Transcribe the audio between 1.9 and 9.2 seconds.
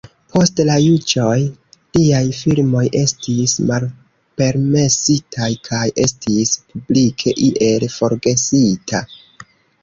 liaj filmoj estis malpermesitaj kaj estis publike iel forgesita.